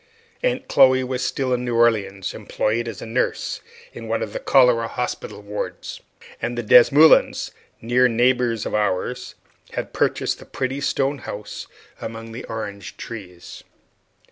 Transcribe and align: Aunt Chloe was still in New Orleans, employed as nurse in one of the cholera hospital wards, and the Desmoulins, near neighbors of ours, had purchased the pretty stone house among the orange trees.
Aunt 0.41 0.67
Chloe 0.67 1.03
was 1.03 1.23
still 1.23 1.53
in 1.53 1.63
New 1.63 1.75
Orleans, 1.75 2.33
employed 2.33 2.87
as 2.87 3.03
nurse 3.03 3.61
in 3.93 4.07
one 4.07 4.23
of 4.23 4.33
the 4.33 4.39
cholera 4.39 4.87
hospital 4.87 5.43
wards, 5.43 6.01
and 6.41 6.57
the 6.57 6.63
Desmoulins, 6.63 7.51
near 7.83 8.07
neighbors 8.07 8.65
of 8.65 8.73
ours, 8.73 9.35
had 9.73 9.93
purchased 9.93 10.39
the 10.39 10.45
pretty 10.45 10.81
stone 10.81 11.19
house 11.19 11.67
among 12.01 12.31
the 12.31 12.45
orange 12.45 12.97
trees. 12.97 13.63